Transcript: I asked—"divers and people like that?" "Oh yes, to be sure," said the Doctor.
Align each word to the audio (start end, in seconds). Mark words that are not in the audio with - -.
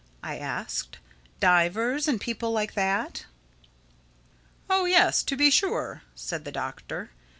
I 0.23 0.39
asked—"divers 0.39 2.07
and 2.07 2.19
people 2.19 2.51
like 2.51 2.73
that?" 2.73 3.27
"Oh 4.67 4.85
yes, 4.85 5.21
to 5.21 5.35
be 5.37 5.51
sure," 5.51 6.01
said 6.15 6.43
the 6.43 6.51
Doctor. 6.51 7.11